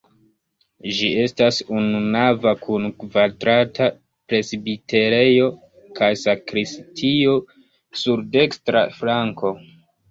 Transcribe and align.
Ĝi 0.99 1.09
estas 1.23 1.59
ununava 1.79 2.53
kun 2.63 2.87
kvadrata 3.03 3.91
presbiterejo 4.33 5.53
kaj 6.01 6.13
sakristio 6.27 7.41
sur 8.05 8.29
dekstra 8.39 8.89
flanko. 9.01 9.59